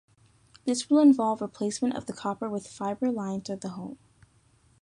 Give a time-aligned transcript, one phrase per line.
[0.65, 3.99] This will involve replacement of the copper with fibre line to the home.